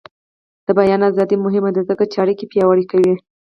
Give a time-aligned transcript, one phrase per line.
[0.65, 3.13] د بیان ازادي مهمه ده ځکه چې اړیکې پیاوړې کوي.